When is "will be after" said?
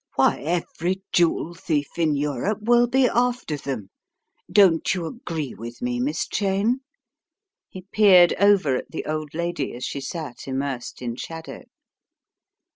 2.63-3.55